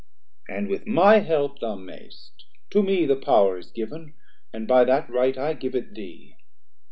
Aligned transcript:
And 0.49 0.67
with 0.67 0.87
my 0.87 1.19
help 1.19 1.59
thou 1.59 1.75
may'st; 1.75 2.45
to 2.71 2.81
me 2.81 3.05
the 3.05 3.15
power 3.15 3.59
Is 3.59 3.69
given, 3.69 4.15
and 4.51 4.67
by 4.67 4.83
that 4.83 5.07
right 5.11 5.37
I 5.37 5.53
give 5.53 5.75
it 5.75 5.93
thee. 5.93 6.37